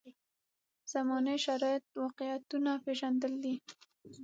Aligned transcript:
زمانې 0.93 1.35
شرایط 1.45 1.85
واقعیتونه 2.01 2.71
پېژندل 2.83 3.33
دي. 3.43 3.55